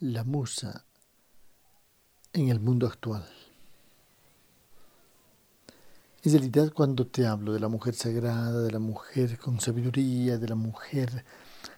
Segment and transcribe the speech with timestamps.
[0.00, 0.84] la musa
[2.32, 3.26] en el mundo actual.
[6.22, 10.48] En realidad cuando te hablo de la mujer sagrada, de la mujer con sabiduría, de
[10.48, 11.24] la mujer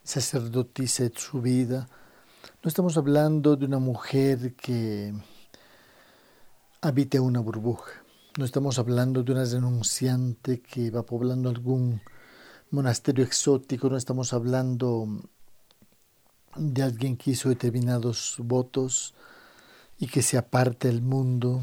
[0.02, 1.88] sacerdotisa de su vida,
[2.62, 5.14] no estamos hablando de una mujer que
[6.82, 7.92] habita una burbuja.
[8.38, 12.02] No estamos hablando de una renunciante que va poblando algún
[12.70, 15.06] monasterio exótico, no estamos hablando
[16.56, 19.14] de alguien que hizo determinados votos
[19.98, 21.62] y que se aparte del mundo.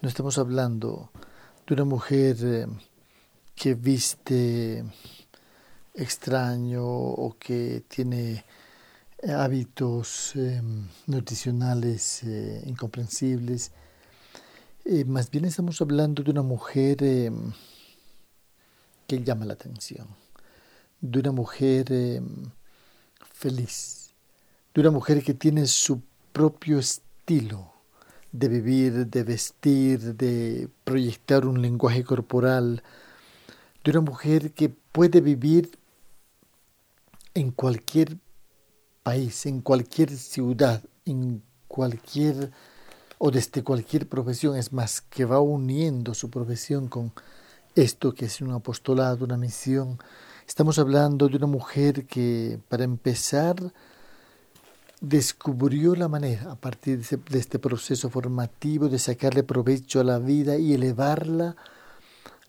[0.00, 1.10] No estamos hablando
[1.66, 2.66] de una mujer eh,
[3.54, 4.84] que viste
[5.94, 8.44] extraño o que tiene
[9.28, 13.70] hábitos em, nutricionales eh, incomprensibles.
[14.84, 17.52] Eh, más bien estamos hablando de una mujer em,
[19.06, 20.08] que llama la atención,
[21.00, 22.50] de una mujer em,
[23.50, 26.00] de una mujer que tiene su
[26.32, 27.72] propio estilo
[28.30, 32.82] de vivir, de vestir, de proyectar un lenguaje corporal,
[33.84, 35.70] de una mujer que puede vivir
[37.34, 38.16] en cualquier
[39.02, 42.52] país, en cualquier ciudad, en cualquier
[43.18, 47.12] o desde cualquier profesión, es más, que va uniendo su profesión con
[47.74, 49.98] esto que es un apostolado, una misión.
[50.46, 53.56] Estamos hablando de una mujer que, para empezar,
[55.00, 60.56] descubrió la manera, a partir de, este proceso formativo, de sacarle provecho a la vida
[60.58, 61.56] y elevarla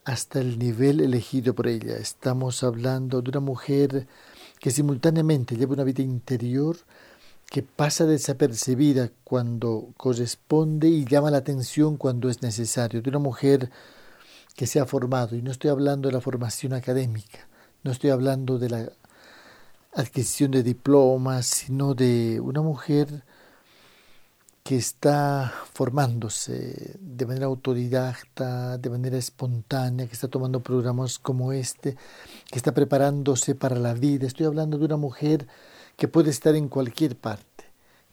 [0.05, 1.97] hasta el nivel elegido por ella.
[1.97, 4.07] Estamos hablando de una mujer
[4.59, 6.77] que simultáneamente lleva una vida interior
[7.49, 13.69] que pasa desapercibida cuando corresponde y llama la atención cuando es necesario, de una mujer
[14.55, 17.47] que se ha formado, y no estoy hablando de la formación académica,
[17.83, 18.91] no estoy hablando de la
[19.93, 23.23] adquisición de diplomas, sino de una mujer
[24.63, 31.97] que está formándose de manera autodidacta, de manera espontánea, que está tomando programas como este,
[32.49, 34.25] que está preparándose para la vida.
[34.25, 35.47] Estoy hablando de una mujer
[35.97, 37.65] que puede estar en cualquier parte,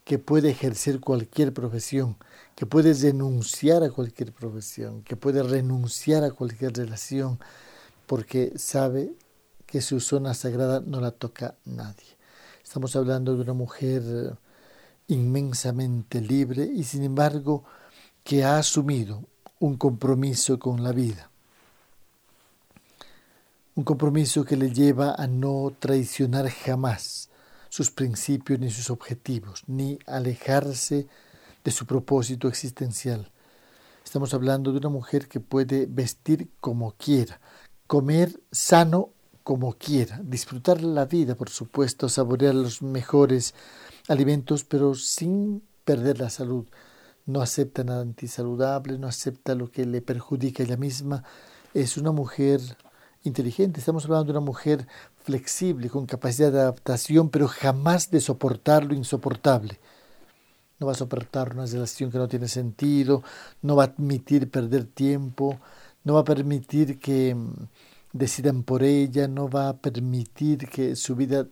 [0.05, 2.17] que puede ejercer cualquier profesión,
[2.56, 7.39] que puede renunciar a cualquier profesión, que puede renunciar a cualquier relación,
[8.06, 9.12] porque sabe
[9.70, 12.16] que su zona sagrada no la toca nadie.
[12.62, 14.36] Estamos hablando de una mujer
[15.06, 17.64] inmensamente libre y sin embargo
[18.25, 19.25] que ha asumido
[19.60, 21.31] un compromiso con la vida.
[23.76, 27.28] Un compromiso que le lleva a no traicionar jamás
[27.69, 31.06] sus principios ni sus objetivos, ni alejarse
[31.62, 33.31] de su propósito existencial.
[34.04, 37.41] Estamos hablando de una mujer que puede vestir como quiera,
[37.87, 39.10] comer sano
[39.43, 43.55] como quiera, disfrutar la vida, por supuesto, saborear los mejores
[44.09, 46.67] alimentos, pero sin perder la salud.
[47.27, 51.25] No acepta nada antisaludable, no acepta lo que le perjudica a ella misma.
[51.75, 52.61] Es una mujer
[53.23, 54.87] inteligente, estamos hablando de una mujer
[55.23, 59.79] flexible, con capacidad de adaptación, pero jamás de soportar lo insoportable.
[60.79, 63.23] No va a soportar una relación que no tiene sentido,
[63.61, 65.61] no va a admitir perder tiempo,
[66.05, 67.53] no va a permitir que mm,
[68.12, 71.47] decidan por ella, no va a permitir que su vida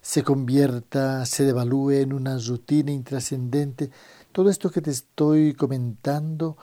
[0.00, 3.90] se convierta, se devalúe en una rutina intrascendente.
[4.32, 6.56] Todo esto que te estoy comentando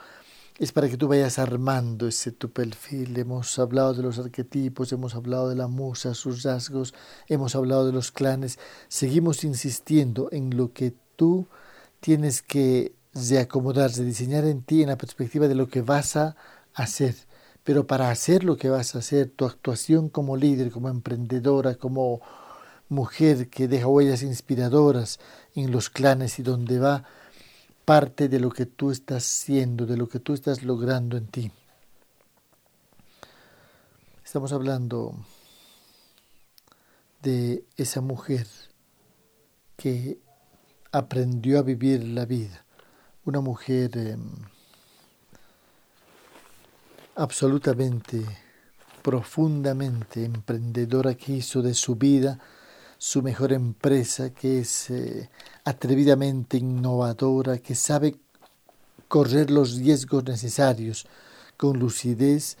[0.58, 3.16] es para que tú vayas armando ese tu perfil.
[3.16, 6.94] Hemos hablado de los arquetipos, hemos hablado de la musa, sus rasgos,
[7.28, 8.58] hemos hablado de los clanes.
[8.88, 11.46] Seguimos insistiendo en lo que tú
[12.00, 16.34] tienes que reacomodar, diseñar en ti en la perspectiva de lo que vas a
[16.74, 17.14] hacer.
[17.68, 22.22] Pero para hacer lo que vas a hacer, tu actuación como líder, como emprendedora, como
[22.88, 25.20] mujer que deja huellas inspiradoras
[25.54, 27.04] en los clanes y donde va
[27.84, 31.52] parte de lo que tú estás siendo, de lo que tú estás logrando en ti.
[34.24, 35.14] Estamos hablando
[37.20, 38.46] de esa mujer
[39.76, 40.18] que
[40.90, 42.64] aprendió a vivir la vida,
[43.26, 44.32] una mujer em,
[47.18, 48.24] absolutamente,
[49.02, 52.38] profundamente emprendedora que hizo de su vida
[52.96, 55.30] su mejor empresa, que es eh,
[55.64, 58.16] atrevidamente innovadora, que sabe
[59.06, 61.06] correr los riesgos necesarios
[61.56, 62.56] con lucidez,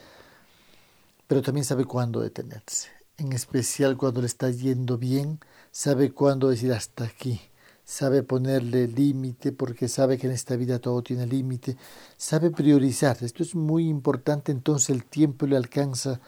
[1.26, 2.88] pero también sabe cuándo detenerse.
[3.16, 5.40] En especial cuando le está yendo bien,
[5.72, 7.40] sabe cuándo decir hasta aquí,
[7.88, 11.76] sabe ponerle límite porque sabe que en esta vida todo tiene límite,
[12.16, 13.16] sabe priorizar.
[13.22, 16.20] Esto es muy importante, entonces el tiempo le alcanza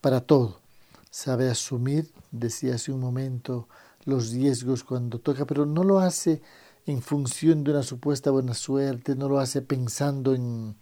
[0.00, 0.62] para todo
[1.12, 3.68] sabe asumir, decía hace un momento
[4.06, 6.40] los riesgos cuando toca, pero no lo hace
[6.86, 10.74] en función de una supuesta buena suerte, no lo hace pensando en,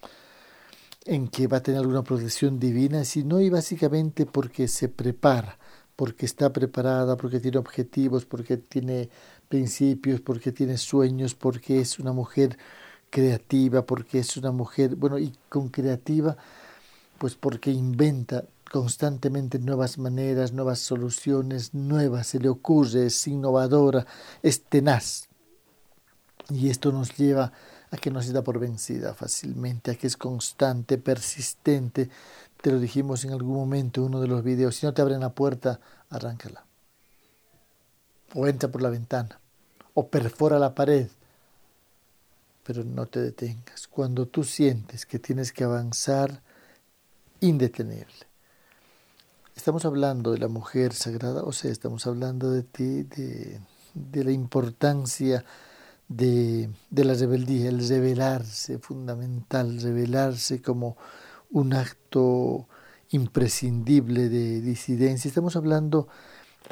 [1.04, 5.58] en que va a tener alguna protección divina, sino y básicamente porque se prepara,
[5.96, 9.10] porque está preparada, porque tiene objetivos, porque tiene
[9.50, 12.56] principios, porque tiene sueños, porque es una mujer
[13.10, 16.36] creativa, porque es una mujer, bueno, y con creativa,
[17.18, 24.06] pues porque inventa constantemente nuevas maneras, nuevas soluciones, nuevas, se le ocurre, es innovadora,
[24.40, 25.28] es tenaz.
[26.48, 27.52] Y esto nos lleva
[27.90, 32.08] a que no se da por vencida fácilmente, a que es constante, persistente.
[32.62, 35.20] Te lo dijimos en algún momento en uno de los videos, si no te abren
[35.20, 36.69] la puerta, arráncala.
[38.34, 39.40] O entra por la ventana,
[39.94, 41.08] o perfora la pared,
[42.64, 43.88] pero no te detengas.
[43.88, 46.42] Cuando tú sientes que tienes que avanzar,
[47.40, 48.30] indetenible
[49.60, 53.60] Estamos hablando de la mujer sagrada, o sea, estamos hablando de ti, de,
[54.24, 55.44] la importancia
[56.08, 60.96] de, de, la rebeldía, el rebelarse, fundamental, rebelarse como
[61.50, 62.68] un acto
[63.10, 65.28] imprescindible de disidencia.
[65.28, 66.10] Estamos hablando de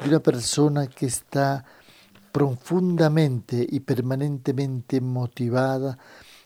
[0.05, 1.65] una persona que está
[2.31, 5.97] profundamente y permanentemente motivada,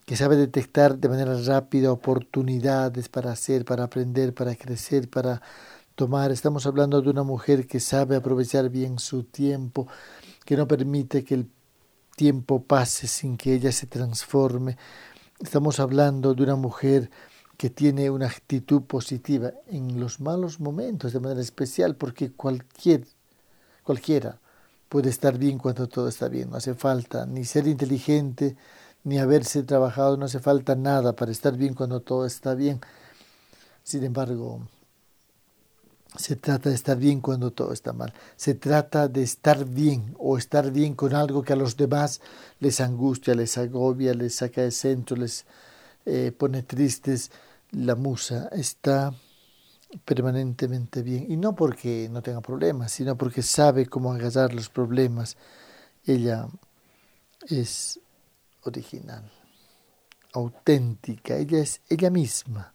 [0.06, 5.42] que sabe detectar de manera rápida oportunidades para hacer, para aprender, para crecer, para
[5.96, 6.32] tomar.
[6.32, 9.88] Estamos hablando de una mujer que sabe aprovechar bien su tiempo,
[10.46, 11.50] que no permite que el
[12.16, 14.78] tiempo pase sin que ella se transforme.
[15.40, 17.10] Estamos hablando de una mujer
[17.58, 23.06] que tiene una actitud positiva en los malos momentos de manera especial, porque cualquier,
[23.84, 24.40] cualquiera
[24.90, 26.52] puede estar bien cuando todo está bien.
[26.52, 28.56] No hace falta ni ser inteligente,
[29.04, 32.80] ni haberse trabajado, no hace falta nada para estar bien cuando todo está bien.
[33.84, 34.62] Sin embargo,
[36.16, 38.14] se trata de estar bien cuando todo está mal.
[38.36, 42.22] Se trata de estar bien o estar bien con algo que a los demás
[42.60, 45.46] les angustia, les agobia, les saca de centro, les
[46.06, 47.32] eh, pone tristes.
[47.72, 49.12] La musa está
[49.98, 51.32] permanentemente bien.
[51.32, 55.38] Y no porque no tenga problemas, sino porque sabe cómo agarrar los problemas.
[56.06, 56.48] Ella
[57.48, 58.00] es
[58.64, 59.30] original,
[60.34, 62.74] auténtica, ella es ella misma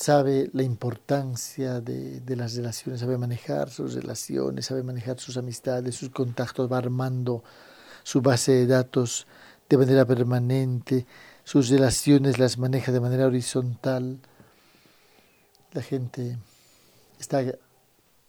[0.00, 6.08] sabe la importancia de, las relaciones, sabe manejar sus relaciones, sabe manejar sus amistades, sus
[6.08, 7.44] contactos, va armando
[8.02, 9.26] su base de datos
[9.68, 11.06] de manera permanente,
[11.50, 14.20] sus relaciones las maneja de manera horizontal.
[15.72, 16.38] La gente
[17.18, 17.42] está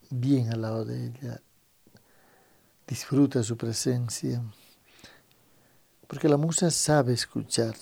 [0.10, 1.40] bien al lado de ella,
[2.88, 4.42] disfruta su presencia,
[6.08, 7.76] porque la musa sabe escuchar,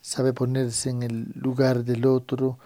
[0.00, 2.58] sabe ponerse en el lugar del otro,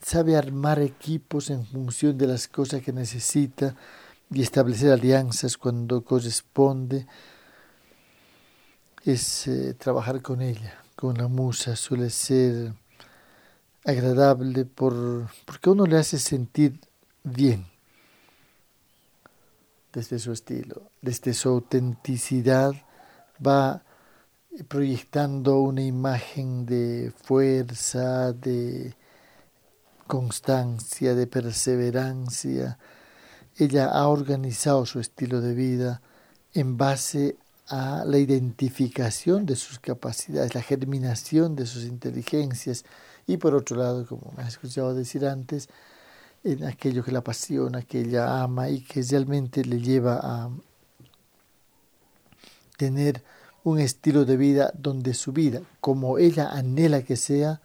[0.00, 3.74] sabe armar equipos en función de las cosas que necesita
[4.30, 7.08] y establecer alianzas cuando corresponde.
[9.06, 12.74] Es eh, trabajar con ella, con la musa, suele ser
[13.84, 16.80] agradable por, porque uno le hace sentir
[17.22, 17.64] bien
[19.92, 22.72] desde su estilo, desde su autenticidad,
[23.46, 23.84] va
[24.66, 28.92] proyectando una imagen de fuerza, de
[30.08, 32.76] constancia, de perseverancia.
[33.56, 36.02] Ella ha organizado su estilo de vida
[36.54, 37.36] en base
[37.68, 42.84] a la identificación de sus capacidades, la germinación de sus inteligencias
[43.26, 45.68] y por otro lado, como me has escuchado decir antes,
[46.44, 50.50] en aquello que la apasiona, que ella ama y que realmente le lleva a
[52.76, 53.22] tener
[53.64, 57.60] un estilo de vida donde su vida, como ella anhela que sea,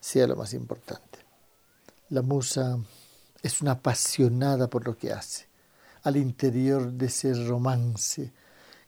[0.00, 1.18] sea lo más importante.
[2.08, 2.78] La musa
[3.42, 5.46] es una apasionada por lo que hace,
[6.04, 8.32] al interior de ese romance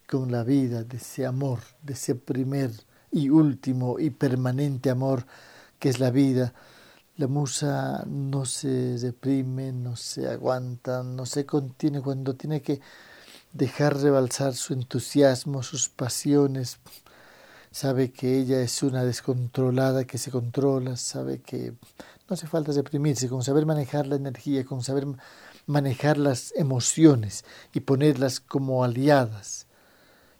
[0.09, 2.71] con la vida, de ese amor, de ese primer
[3.11, 5.25] y último y permanente amor
[5.77, 6.53] que es la vida.
[7.15, 12.81] La musa no se reprime, no se aguanta, no se contiene cuando tiene que
[13.53, 16.79] dejar rebalsar su entusiasmo, sus pasiones.
[17.71, 21.73] Sabe que ella es una descontrolada que se controla, sabe que
[22.27, 25.05] no hace falta reprimirse, con saber manejar la energía, con saber
[25.67, 29.68] manejar las emociones y ponerlas como aliadas.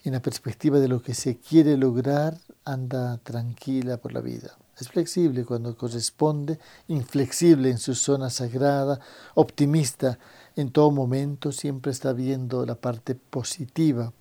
[0.04, 4.58] En la perspectiva de lo que se quiere lograr, anda tranquila por la vida.
[4.80, 9.02] Es flexible cuando corresponde, inflexible en su zona sagrada,
[9.36, 10.18] optimista
[10.56, 14.14] en todo momento, siempre está viendo la parte positiva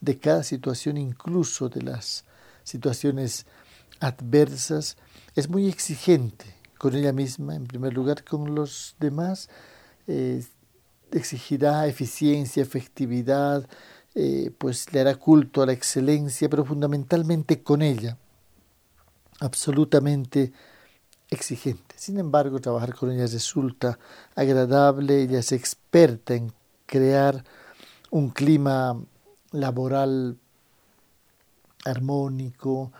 [0.00, 2.24] de cada situación, incluso de las
[2.64, 3.44] situaciones
[4.00, 4.96] adversas.
[5.34, 6.46] Es muy exigente
[6.78, 9.50] con ella misma, en primer lugar, con los demás.
[10.06, 10.42] Eh,
[11.12, 13.68] exigirá eficiencia, efectividad,
[14.14, 18.16] eh, pues le hará culto a la excelencia, pero fundamentalmente con ella,
[19.40, 20.52] absolutamente
[21.30, 21.94] exigente.
[21.96, 23.98] Sin embargo, trabajar con ella resulta
[24.34, 26.52] agradable, ella es experta en
[26.86, 27.44] crear
[28.10, 29.00] un clima
[29.52, 30.36] laboral
[31.84, 32.92] armónico,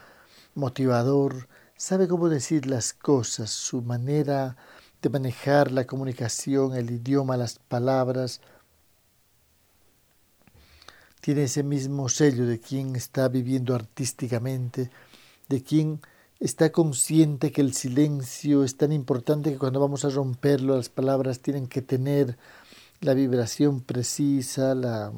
[0.54, 4.56] motivador, sabe cómo decir las cosas, su manera
[5.02, 8.40] de manejar la comunicación, el idioma, las palabras,
[11.20, 14.90] tiene ese mismo sello de quien está viviendo artísticamente,
[15.48, 16.00] de quien
[16.38, 21.40] está consciente que el silencio es tan importante que cuando vamos a romperlo las palabras
[21.40, 22.38] tienen que tener
[23.00, 25.12] la vibración precisa, la,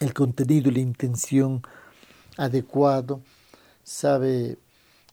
[0.00, 1.62] el contenido y la intención
[2.36, 3.20] adecuado,
[3.84, 4.58] sabe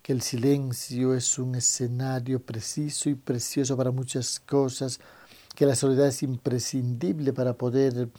[0.02, 5.00] que el silencio es un escenario preciso y precioso para muchas cosas,
[5.56, 8.10] que la soledad es imprescindible para poder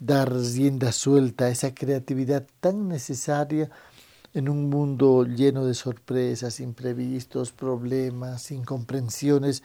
[0.00, 3.70] dar rienda suelta a esa creatividad tan necesaria
[4.32, 9.62] en un mundo lleno de sorpresas, imprevistos, problemas, incomprensiones.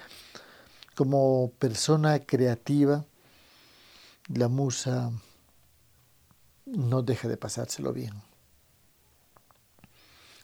[0.96, 3.06] Como persona creativa,
[4.28, 5.12] la musa
[6.66, 8.14] no deja de pasárselo bien.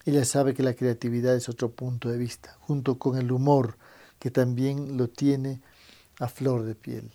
[0.05, 3.77] Ella sabe que la creatividad es otro punto de vista, junto con el humor,
[4.19, 5.61] que también lo tiene
[6.19, 7.11] a flor de piel.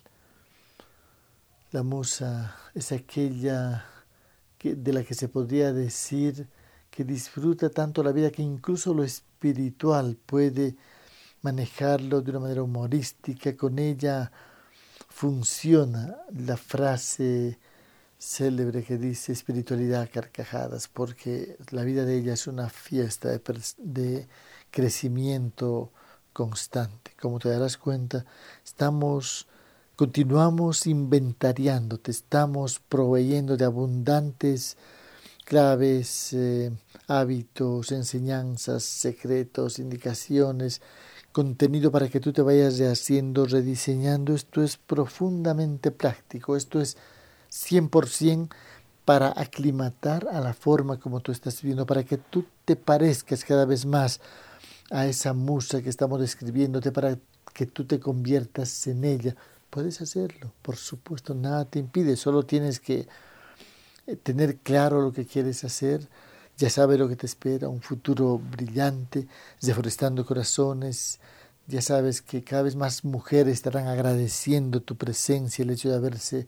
[1.77, 3.85] La musa es aquella
[4.57, 6.47] que, de la que se podría decir
[6.89, 10.75] que disfruta tanto la vida que incluso lo espiritual puede
[11.43, 13.55] manejarlo de una manera humorística.
[13.55, 14.31] Con ella
[15.07, 17.59] funciona la frase
[18.17, 23.39] célebre que dice espiritualidad carcajadas, porque la vida de ella es una fiesta de,
[23.77, 24.27] de
[24.71, 25.91] crecimiento
[26.33, 27.11] constante.
[27.21, 28.25] Como te darás cuenta,
[28.65, 29.47] estamos
[29.97, 34.77] continuamos inventariando, te estamos proveyendo de abundantes
[35.43, 36.71] claves, eh,
[37.07, 40.83] hábitos, enseñanzas, secretos, indicaciones,
[41.31, 44.35] contenido para que tú te vayas rehaciendo, rediseñando.
[44.35, 46.95] Esto es profundamente práctico, esto es
[47.49, 48.49] 100%
[49.03, 53.65] para aclimatar a la forma como tú estás viviendo, para que tú te parezcas cada
[53.65, 54.21] vez más
[54.91, 57.17] a esa musa que estamos describiéndote, para
[57.51, 59.35] que tú te conviertas en ella.
[59.69, 63.07] Puedes hacerlo, por supuesto, nada te impide, solo tienes que
[64.07, 66.07] eh, tener claro lo que quieres hacer,
[66.57, 69.27] ya sabes lo que te espera, un futuro brillante,
[69.61, 71.19] deforestando corazones,
[71.67, 76.47] ya sabes que cada vez más mujeres estarán agradeciendo tu presencia, el hecho de haberse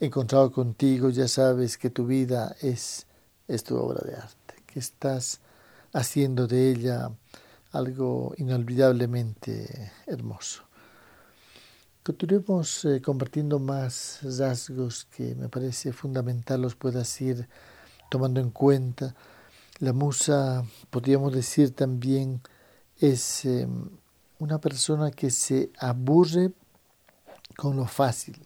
[0.00, 3.06] encontrado contigo, ya sabes que tu vida es,
[3.46, 5.40] es tu obra de arte, que estás
[5.92, 7.10] haciendo de ella
[7.72, 10.69] algo inolvidablemente hermoso.
[12.02, 17.48] Continuemos eh, compartiendo más rasgos que me parece fundamental los puedas ir
[18.10, 19.14] tomando en cuenta.
[19.78, 22.40] La musa, podríamos decir también,
[22.98, 23.90] es em,
[24.38, 26.52] una persona que se aburre
[27.56, 28.40] con lo fácil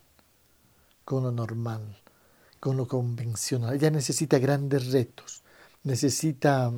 [1.05, 2.01] con lo normal,
[2.61, 3.75] con lo convencional.
[3.75, 5.43] Ella necesita grandes retos,
[5.83, 6.73] necesita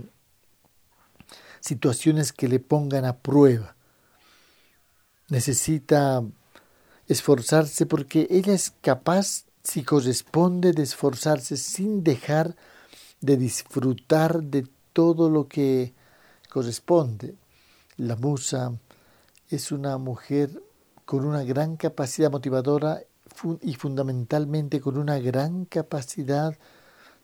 [1.60, 3.76] situaciones que le pongan a prueba,
[5.28, 6.24] necesita
[7.08, 12.56] esforzarse porque ella es capaz, si corresponde, de esforzarse sin dejar
[13.20, 15.94] de disfrutar de todo lo que
[16.50, 17.34] corresponde.
[17.96, 18.72] La musa
[19.48, 20.62] es una mujer
[21.04, 23.02] con una gran capacidad motivadora
[23.62, 26.56] y fundamentalmente con una gran capacidad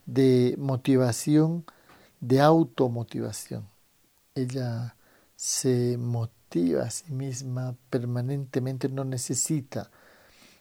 [0.06, 1.64] de motivación,
[2.20, 3.68] de automotivación.
[4.34, 4.96] Ella
[5.36, 6.41] se motiva
[6.80, 9.90] a sí misma permanentemente, no necesita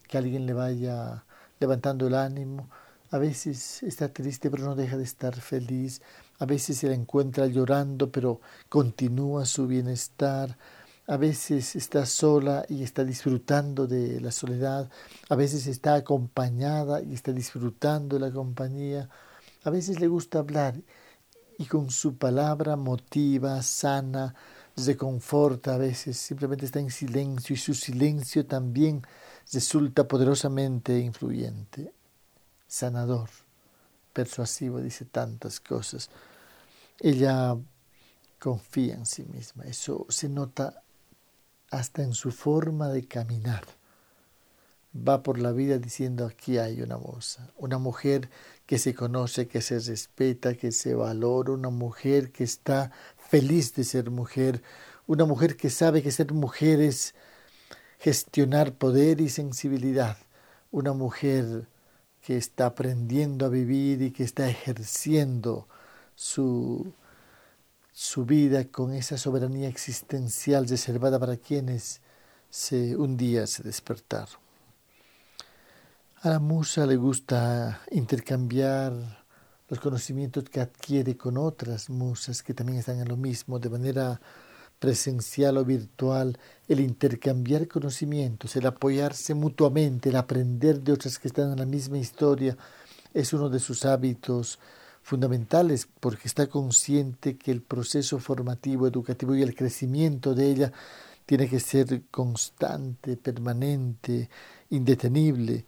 [0.07, 1.25] que alguien le vaya
[1.59, 2.69] levantando el ánimo.
[3.11, 6.01] A veces está triste pero no deja de estar feliz.
[6.39, 10.57] A veces se la encuentra llorando pero continúa su bienestar
[11.07, 14.89] a veces está sola y está disfrutando de la soledad,
[15.27, 19.09] a veces está acompañada y está disfrutando de la compañía,
[19.63, 20.75] a veces le gusta hablar
[21.57, 24.35] y con su palabra motiva, sana,
[24.75, 29.03] reconforta, a veces simplemente está en silencio y su silencio también
[29.51, 31.93] resulta poderosamente influyente,
[32.67, 33.29] sanador,
[34.13, 36.09] persuasivo, dice tantas cosas.
[36.99, 37.57] Ella
[38.39, 40.81] confía en sí misma, eso se nota
[41.69, 43.63] hasta en su forma de caminar.
[44.95, 48.29] Va por la vida diciendo aquí hay una moza, una mujer
[48.65, 52.91] que se conoce, que se respeta, que se valora, una mujer que está
[53.31, 54.61] feliz de ser mujer,
[55.07, 57.15] una mujer que sabe que ser mujer es
[57.97, 60.17] gestionar poder y sensibilidad,
[60.69, 61.69] una mujer
[62.21, 65.69] que está aprendiendo a vivir y que está ejerciendo
[66.13, 66.91] su,
[67.93, 72.01] su vida con esa soberanía existencial reservada para quienes
[72.49, 74.41] se, un día se despertaron.
[76.21, 79.20] A la musa le gusta intercambiar
[79.71, 84.19] los conocimientos que adquiere con otras musas que también están en lo mismo, de manera
[84.79, 86.37] presencial o virtual,
[86.67, 91.97] el intercambiar conocimientos, el apoyarse mutuamente, el aprender de otras que están en la misma
[91.97, 92.57] historia,
[93.13, 94.59] es uno de sus hábitos
[95.03, 100.73] fundamentales porque está consciente que el proceso formativo, educativo y el crecimiento de ella
[101.25, 104.29] tiene que ser constante, permanente,
[104.69, 105.65] indetenible.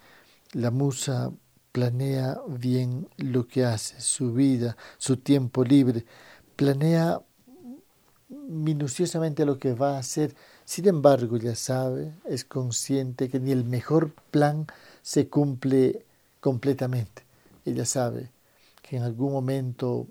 [0.51, 1.31] La musa
[1.73, 6.05] planea bien lo que hace, su vida, su tiempo libre,
[6.55, 7.19] planea
[8.29, 10.35] minuciosamente lo que va a hacer.
[10.65, 14.67] Sin embargo, ya sabe, es consciente que ni el mejor plan
[15.01, 16.05] se cumple
[16.39, 17.23] completamente.
[17.65, 18.31] Ella sabe
[18.83, 20.07] que en algún momento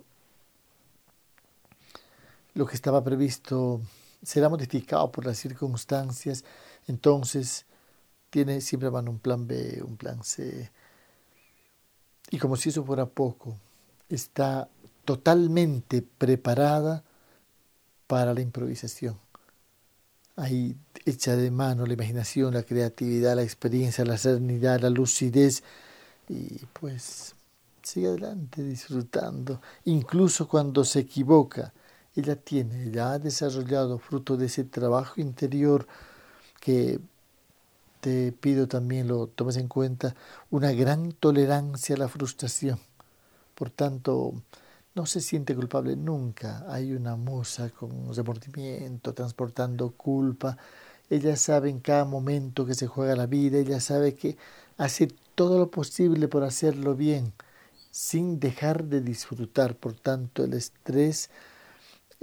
[2.55, 3.81] lo que estaba previsto
[4.21, 6.43] será modificado por las circunstancias,
[6.87, 7.65] entonces
[8.29, 10.71] tiene siempre van un plan B, un plan C.
[12.33, 13.55] Y como si eso fuera poco,
[14.09, 14.67] está
[15.05, 17.03] totalmente preparada
[18.07, 19.19] para la improvisación.
[20.35, 20.75] Ahí
[21.05, 25.61] echa de mano la imaginación, la creatividad, la experiencia, la serenidad, la lucidez
[26.27, 27.35] y pues
[27.83, 31.71] sigue adelante disfrutando, incluso cuando se equivoca.
[32.15, 35.85] Ella tiene, ella ha desarrollado fruto de ese trabajo interior
[36.59, 36.99] que
[38.03, 40.13] te pido también lo tomes en cuenta,
[40.51, 42.77] una gran tolerancia a la frustración.
[43.55, 44.33] Por tanto,
[44.93, 46.65] no se siente culpable nunca.
[46.67, 50.57] Hay una musa con remordimiento, transportando culpa.
[51.09, 54.35] Ella sabe en cada momento que se juega la vida, ella sabe que
[54.77, 57.31] hace todo lo posible por hacerlo bien,
[57.89, 59.77] sin dejar de disfrutar.
[59.77, 61.29] Por tanto, el estrés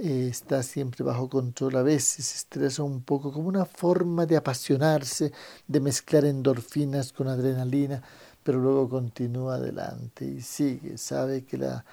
[0.03, 1.75] eh, está siempre bajo control.
[1.75, 5.31] A veces estresa un poco como una forma de apasionarse,
[5.67, 8.01] de mezclar endorfinas con adrenalina,
[8.41, 10.97] pero luego continúa adelante y sigue.
[10.97, 11.85] Sabe que la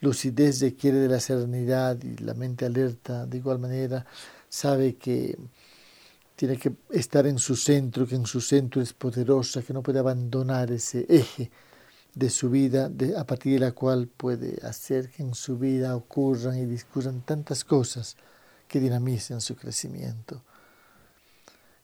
[0.00, 4.06] lucidez requiere de la serenidad y la mente alerta de igual manera.
[4.48, 5.36] Sabe que
[6.36, 9.98] tiene que estar en su centro, que en su centro es poderosa, que no puede
[9.98, 11.50] abandonar ese eje
[12.14, 16.58] de su vida, a partir de la cual puede hacer que en su vida ocurran
[16.58, 18.16] y discurran tantas cosas
[18.68, 20.42] que dinamicen su crecimiento.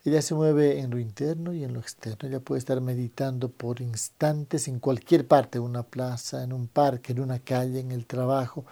[0.04, 2.28] Ella se mueve en lo interno y en lo externo.
[2.28, 7.12] Ella puede estar meditando por instantes en cualquier parte, en una plaza, en un parque,
[7.12, 8.64] en una calle, en el trabajo,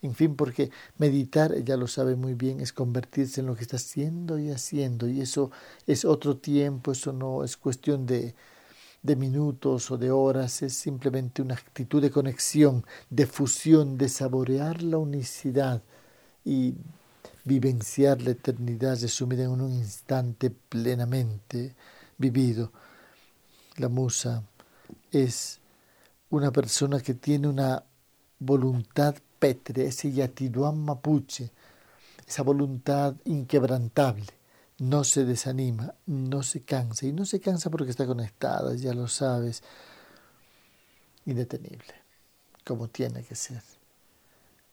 [0.00, 3.76] en fin, porque meditar, ella lo sabe muy bien, es convertirse en lo que está
[3.76, 5.08] haciendo y haciendo.
[5.08, 5.50] Y eso
[5.86, 8.34] es otro tiempo, eso no es cuestión de,
[9.02, 14.82] de minutos o de horas, es simplemente una actitud de conexión, de fusión, de saborear
[14.82, 15.82] la unicidad
[16.44, 16.74] y
[17.44, 21.74] vivenciar la eternidad resumida en un instante plenamente
[22.16, 22.72] vivido.
[23.76, 24.42] La musa
[25.10, 25.60] es
[26.30, 27.82] una persona que tiene una
[28.38, 31.50] voluntad pétrea, ese yatiduán mapuche,
[32.26, 34.37] esa voluntad inquebrantable.
[34.78, 39.08] No se desanima, no se cansa, y no se cansa porque está conectada, ya lo
[39.08, 39.62] sabes,
[41.26, 41.94] indetenible,
[42.64, 43.62] como tiene que ser.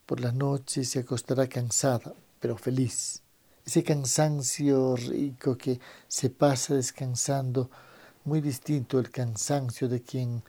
[0.06, 3.24] Por las noches se acostará cansada, pero feliz.
[3.66, 7.72] Ese cansancio rico que se pasa descansando,
[8.26, 10.44] muy distinto el cansancio de quien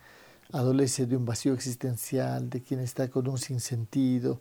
[0.53, 4.41] adolece de un vacío existencial, de quien está con un sinsentido,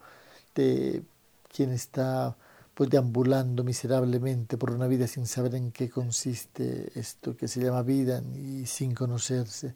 [0.53, 1.03] de
[1.47, 2.35] quien está
[2.75, 7.81] pues deambulando miserablemente por una vida sin saber en qué consiste esto que se llama
[7.81, 9.73] vida y sin conocerse.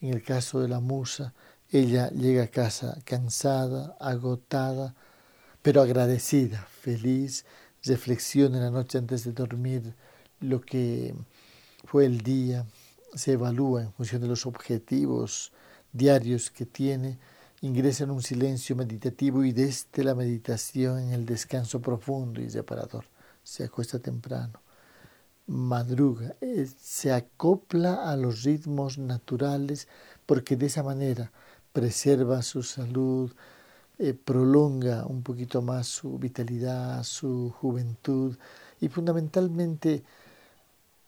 [0.00, 1.34] En el caso de la musa,
[1.70, 4.94] ella llega a casa cansada, agotada,
[5.60, 7.44] pero agradecida, feliz,
[7.82, 9.94] reflexiona en la noche antes de dormir
[10.38, 11.14] lo que
[11.84, 12.64] fue el día,
[13.14, 15.52] se evalúa en función de los objetivos
[15.92, 17.18] diarios que tiene,
[17.60, 23.04] ingresa en un silencio meditativo y desde la meditación en el descanso profundo y reparador.
[23.42, 24.60] Se acuesta temprano,
[25.46, 29.88] madruga, eh, se acopla a los ritmos naturales
[30.26, 31.32] porque de esa manera
[31.72, 33.32] preserva su salud,
[33.98, 38.36] eh, prolonga un poquito más su vitalidad, su juventud
[38.80, 40.04] y fundamentalmente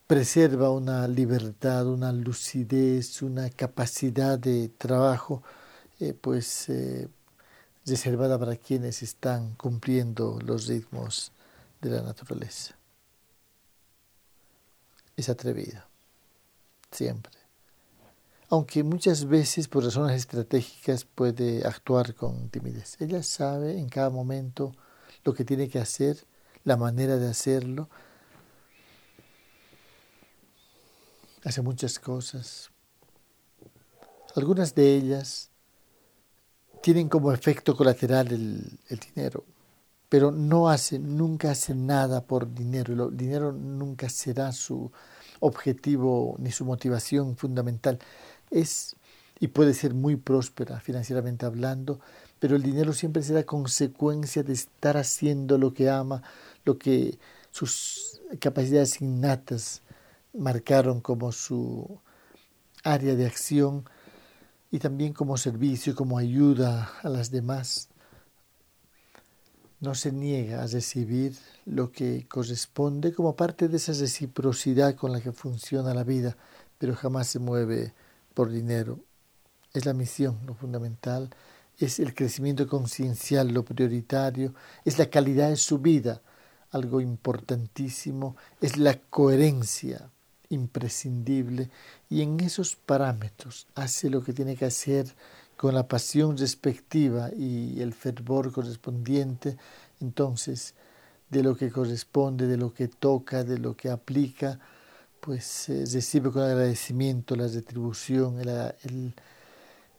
[0.06, 5.42] preserva una libertad, una lucidez, una capacidad de trabajo,
[6.00, 7.08] eh, pues eh,
[7.84, 11.32] reservada para quienes están cumpliendo los ritmos
[11.80, 12.76] de la naturaleza.
[15.16, 15.86] es atrevida,
[16.90, 17.32] siempre.
[18.48, 22.96] Aunque muchas veces por razones estratégicas puede actuar con timidez.
[23.00, 24.72] Ella sabe en cada momento
[25.22, 26.24] lo que tiene que hacer,
[26.64, 27.90] la manera de hacerlo.
[31.44, 32.70] Hace muchas cosas.
[34.34, 35.49] Algunas de ellas
[36.80, 38.78] tienen como efecto colateral el,
[39.14, 39.44] dinero,
[40.08, 43.08] pero no hace, nunca hace nada por dinero.
[43.08, 44.90] El dinero nunca será su
[45.40, 47.98] objetivo ni su motivación fundamental.
[48.50, 48.96] Es
[49.40, 51.98] y puede ser muy próspera financieramente hablando,
[52.38, 56.22] pero el dinero siempre será consecuencia de estar haciendo lo que ama,
[56.66, 57.18] lo que
[57.50, 59.82] sus capacidades innatas
[60.34, 62.00] marcaron como su
[62.84, 63.84] área de acción
[64.70, 67.88] y también como servicio, como ayuda a las demás.
[69.80, 75.20] No se niega a recibir lo que corresponde como parte de esa reciprocidad con la
[75.20, 76.37] que funciona la vida,
[76.78, 77.94] pero jamás se mueve
[78.35, 79.00] por dinero.
[79.72, 81.30] Es la misión lo fundamental,
[81.78, 84.54] es el crecimiento conciencial lo prioritario,
[84.85, 86.20] es la calidad de su vida,
[86.70, 90.11] algo importantísimo, es la coherencia
[90.50, 91.70] imprescindible.
[92.10, 95.06] Y en esos parámetros hace lo que tiene que hacer
[95.56, 99.56] con la pasión respectiva y el fervor correspondiente,
[100.00, 100.74] entonces
[101.30, 104.58] de lo que corresponde, de lo que toca, de lo que aplica,
[105.20, 109.14] pues eh, recibe con agradecimiento la retribución, el,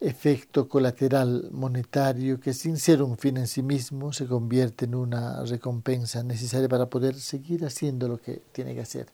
[0.00, 5.44] efecto colateral monetario que sin ser un fin en sí mismo se convierte en una
[5.44, 9.06] recompensa necesaria para poder seguir haciendo lo que tiene que hacer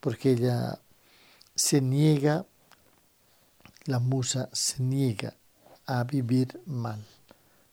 [0.00, 0.80] porque ella
[1.54, 2.46] se niega,
[3.84, 5.34] la musa se niega
[5.86, 7.04] a vivir mal,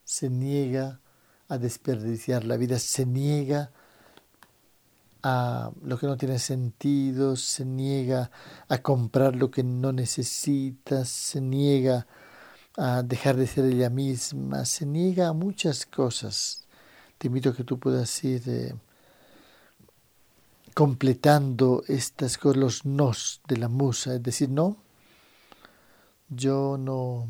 [0.04, 1.00] se niega
[1.48, 3.72] a desperdiciar la vida, se niega
[5.24, 8.32] a lo que no tiene sentido, se niega
[8.68, 12.08] a comprar lo que no necesita, se niega
[12.78, 16.68] a dejar de ser ella misma, se niega a muchas cosas.
[17.18, 18.76] Te invito a que tú puedas ir eh,
[20.78, 24.78] completando estas cosas, los nos de la musa, es decir, no,
[26.30, 27.28] yo no,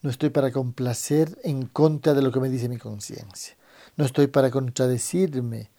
[0.00, 3.56] no estoy para complacer en contra de lo que me dice mi conciencia,
[3.96, 5.70] no estoy para contradecirme,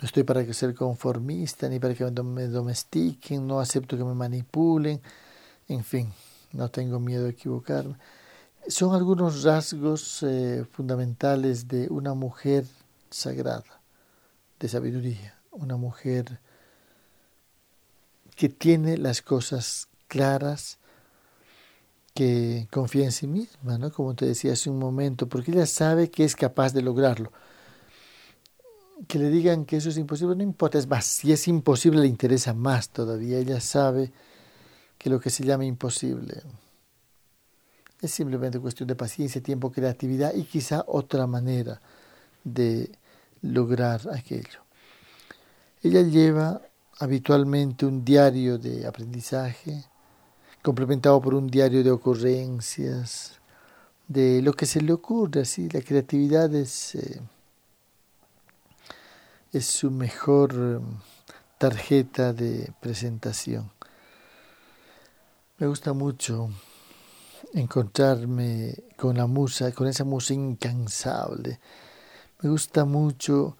[0.00, 5.00] no estoy para ser conformista ni para que me domestiquen, no acepto que me manipulen,
[5.66, 6.12] en fin,
[6.52, 7.96] no tengo miedo de equivocarme.
[8.68, 12.64] Son algunos rasgos eh, fundamentales de una mujer
[13.10, 13.76] sagrada
[14.58, 16.40] de sabiduría, una mujer
[18.34, 20.78] que tiene las cosas claras,
[22.14, 23.92] que confía en sí misma, ¿no?
[23.92, 27.30] como te decía hace un momento, porque ella sabe que es capaz de lograrlo.
[29.06, 32.06] Que le digan que eso es imposible, no importa, es más, si es imposible le
[32.06, 34.12] interesa más todavía, ella sabe
[34.96, 36.42] que lo que se llama imposible
[38.00, 41.80] es simplemente cuestión de paciencia, tiempo, creatividad y quizá otra manera
[42.44, 42.90] de
[43.52, 44.60] lograr aquello.
[45.82, 46.60] Ella lleva
[46.98, 49.84] habitualmente un diario de aprendizaje,
[50.62, 53.40] complementado por un diario de ocurrencias,
[54.08, 57.20] de lo que se le ocurre, así la creatividad es, eh,
[59.52, 61.00] es su mejor mm,
[61.58, 63.70] tarjeta de presentación.
[65.58, 66.50] Me gusta mucho
[67.54, 71.58] encontrarme con la musa, con esa musa incansable,
[72.42, 73.56] me gusta mucho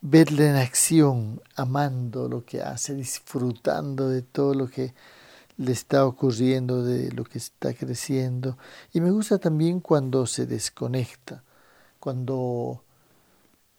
[0.00, 4.94] verle en acción, amando lo que hace, disfrutando de todo lo que
[5.56, 8.58] le está ocurriendo, de lo que está creciendo.
[8.92, 11.42] Y me gusta también cuando se desconecta,
[11.98, 12.84] cuando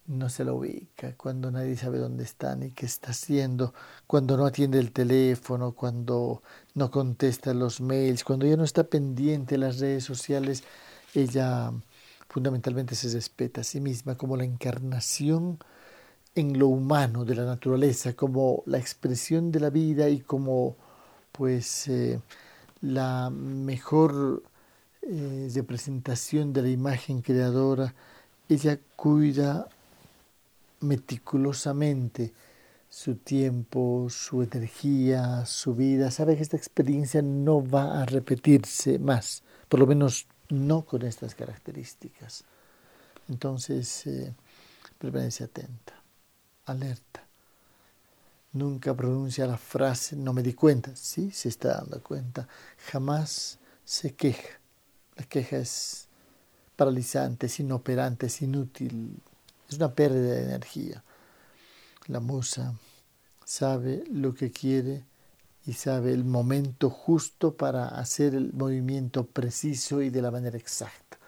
[0.06, 3.72] no se lo ubica, cuando nadie sabe dónde está ni qué está haciendo,
[4.06, 6.42] cuando no atiende el teléfono, cuando
[6.74, 10.64] no contesta los mails, cuando ya no está pendiente de las redes sociales,
[11.14, 11.72] ella
[12.30, 15.58] fundamentalmente se respeta a sí misma como la encarnación
[16.36, 20.76] en lo humano de la naturaleza, como la expresión de la vida y como
[21.32, 22.20] pues eh,
[22.82, 24.44] la mejor
[25.02, 27.94] eh, representación de la imagen creadora,
[28.48, 29.68] ella cuida
[30.80, 32.32] meticulosamente
[32.88, 39.42] su tiempo, su energía, su vida, sabe que esta experiencia no va a repetirse más,
[39.68, 42.44] por lo menos no con estas características.
[43.28, 44.34] Entonces, eh,
[44.98, 45.94] permanece atenta,
[46.66, 47.26] alerta.
[48.52, 50.94] Nunca pronuncia la frase, no me di cuenta.
[50.96, 52.48] Sí, se está dando cuenta.
[52.90, 54.58] Jamás se queja.
[55.16, 56.08] La queja es
[56.74, 59.22] paralizante, es inoperante, es inútil.
[59.68, 61.04] Es una pérdida de energía.
[62.06, 62.74] La musa
[63.44, 65.04] sabe lo que quiere
[65.66, 71.18] y sabe el momento justo para hacer el movimiento preciso y de la manera exacta.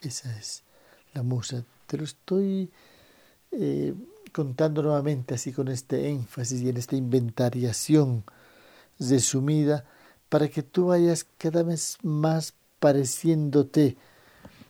[0.00, 0.62] Esa es
[1.14, 1.64] la musa.
[1.86, 2.70] Te lo estoy
[3.52, 3.94] eh,
[4.32, 8.24] contando nuevamente así con este énfasis y en esta inventariación
[8.98, 9.84] resumida
[10.28, 13.96] para que tú vayas cada vez más pareciéndote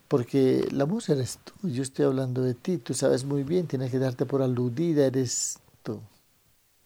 [0.08, 3.90] porque la musa eres tú, yo estoy hablando de ti, tú sabes muy bien, tienes
[3.90, 6.00] que darte por aludida, eres tú,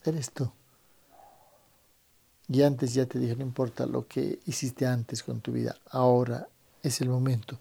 [0.04, 0.50] eres tú.
[2.48, 6.48] Y antes ya te dije, no importa lo que hiciste antes con tu vida, ahora
[6.82, 7.58] es el momento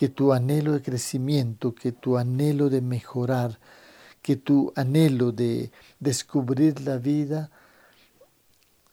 [0.00, 3.58] que tu anhelo de crecimiento, que tu anhelo de mejorar,
[4.22, 7.50] que tu anhelo de descubrir la vida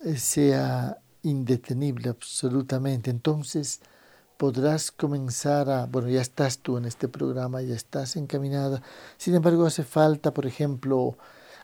[0.01, 3.09] eh, sea indetenible absolutamente.
[3.09, 3.79] Entonces,
[4.35, 8.81] podrás comenzar a, bueno, ya estás tú en este programa, ya estás encaminada.
[9.15, 11.17] Sin embargo, hace falta, por ejemplo,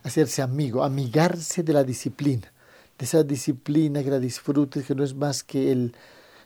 [0.03, 2.52] hacerse amigo, amigarse de la disciplina,
[2.97, 5.95] de esa disciplina que la disfrutes, que no es más que el,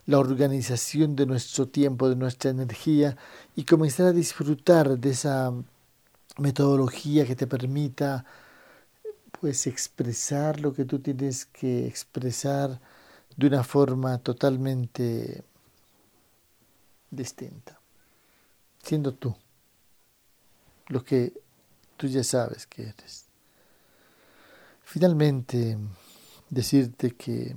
[0.05, 3.17] la organización de nuestro tiempo, de nuestra energía,
[3.55, 5.53] y comenzar a disfrutar de esa
[6.37, 8.25] metodología que te permita
[9.39, 12.79] pues expresar lo que tú tienes que expresar
[13.35, 15.43] de una forma totalmente
[17.11, 17.79] distinta,
[18.81, 19.35] siendo tú
[20.87, 21.33] lo que
[21.97, 23.25] tú ya sabes que eres.
[24.83, 25.77] Finalmente,
[26.49, 27.55] decirte que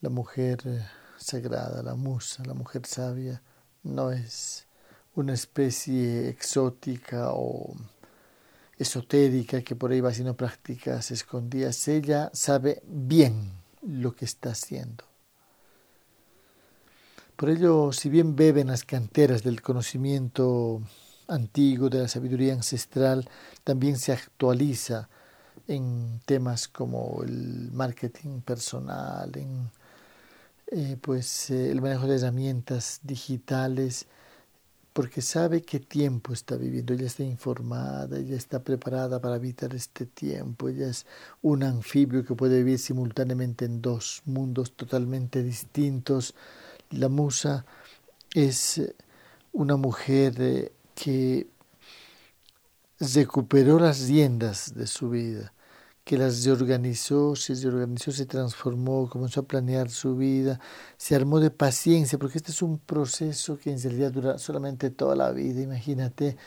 [0.00, 3.42] la mujer sagrada, la musa, la mujer sabia,
[3.82, 4.66] no es
[5.14, 7.74] una especie exótica o
[8.78, 11.88] esotérica que por ahí va haciendo prácticas escondidas.
[11.88, 15.04] Ella sabe bien lo que está haciendo.
[17.34, 20.82] Por ello, si bien bebe en las canteras del conocimiento
[21.28, 23.28] antiguo, de la sabiduría ancestral,
[23.64, 25.08] también se actualiza
[25.68, 29.70] en temas como el marketing personal, en
[30.70, 34.06] eh, pues, eh, el manejo de herramientas digitales,
[34.92, 40.06] porque sabe qué tiempo está viviendo, ella está informada, ella está preparada para evitar este
[40.06, 41.06] tiempo, ella es
[41.42, 46.34] un anfibio que puede vivir simultáneamente en dos mundos totalmente distintos,
[46.90, 47.64] la musa
[48.34, 48.82] es
[49.52, 51.46] una mujer eh, que
[53.00, 55.52] recuperó las riendas de su vida,
[56.08, 60.58] que las reorganizó, se reorganizó, se transformó, comenzó a planear su vida,
[60.96, 65.14] se armó de paciencia, porque este es un proceso que en realidad dura solamente toda
[65.14, 66.38] la vida, imagínate,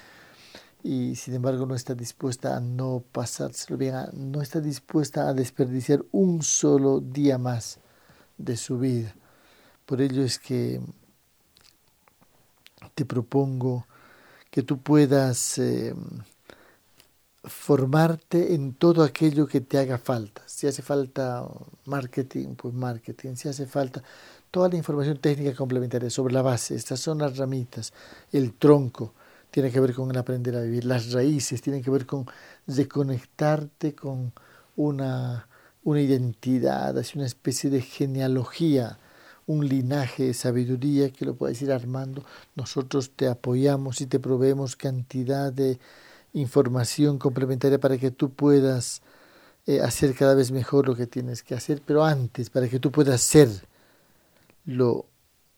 [0.82, 6.04] y sin embargo no está dispuesta a no pasárselo bien, no está dispuesta a desperdiciar
[6.12, 7.78] un solo día más
[8.39, 9.13] de su vida.
[9.86, 10.82] Por ello es que
[12.95, 13.86] te propongo
[14.50, 15.93] que tú puedas eh,
[17.43, 20.43] formarte en todo aquello que te haga falta.
[20.45, 21.45] Si hace falta
[21.86, 23.36] marketing, pues marketing.
[23.36, 24.04] Si hace falta
[24.51, 26.75] toda la información técnica complementaria sobre la base.
[26.75, 27.93] Estas son las ramitas,
[28.32, 29.13] el tronco
[29.49, 32.25] tiene que ver con el aprender a vivir, las raíces tienen que ver con
[32.67, 34.32] reconectarte con
[34.77, 35.47] una,
[35.84, 38.97] una identidad, así una especie de genealogía
[39.47, 42.23] un linaje de sabiduría que lo puedes ir armando.
[42.56, 45.80] Nosotros te apoyamos y te proveemos cantidad de
[46.34, 49.02] información complementaria para que tú puedas
[49.67, 52.91] eh, hacer cada vez mejor lo que tienes que hacer, pero antes, para que tú
[52.91, 53.50] puedas ser
[54.65, 55.06] lo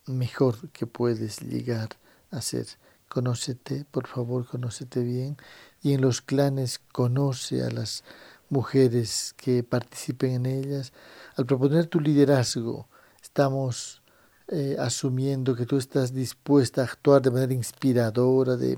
[0.06, 1.90] mejor que puedes llegar
[2.32, 2.68] a ser.
[3.08, 5.38] Conócete, por favor, conócete bien
[5.82, 8.04] y en los clanes conoce a las
[8.50, 10.94] mujeres que participen en ellas.
[11.36, 12.88] Al proponer tu liderazgo,
[13.22, 14.03] estamos
[14.50, 18.78] eh, asumiendo que tú estás dispuesta a actuar de manera inspiradora, de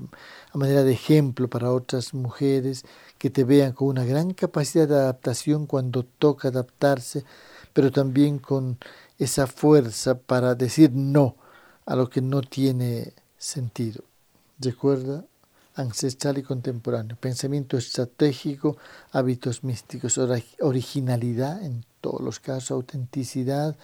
[0.52, 2.84] a manera de ejemplo para otras mujeres
[3.18, 7.24] que te vean con una gran capacidad de adaptación cuando toca adaptarse,
[7.72, 8.78] pero también con
[9.18, 11.36] esa fuerza para decir no
[11.84, 14.04] a lo que no tiene sentido.
[14.58, 15.24] Recuerda,
[15.74, 18.76] ancestral y contemporáneo, pensamiento estratégico,
[19.12, 20.18] hábitos místicos,
[20.60, 23.76] originalidad en todos los casos, autenticidad,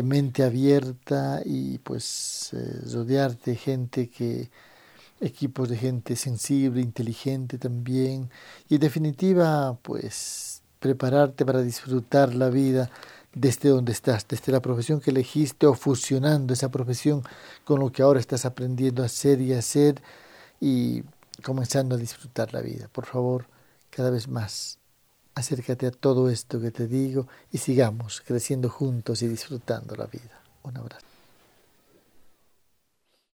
[0.00, 4.50] mente abierta y pues eh, rodearte gente que
[5.20, 8.30] equipos de gente sensible, inteligente también
[8.68, 12.90] y en definitiva pues prepararte para disfrutar la vida
[13.34, 17.22] desde donde estás, desde la profesión que elegiste o fusionando esa profesión
[17.64, 20.02] con lo que ahora estás aprendiendo a hacer y hacer
[20.60, 21.02] y
[21.42, 22.88] comenzando a disfrutar la vida.
[22.92, 23.46] Por favor,
[23.90, 24.78] cada vez más
[25.34, 30.40] acércate a todo esto que te digo y sigamos creciendo juntos y disfrutando la vida.
[30.62, 31.11] Un abrazo.